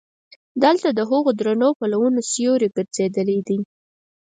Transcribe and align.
دلته 0.63 0.87
د 0.93 0.99
هغو 1.09 1.31
درنو 1.39 1.69
پلونو 1.79 2.19
سیوري 2.31 2.67
ګرځېدلی 2.75 3.39
دي. 3.47 3.57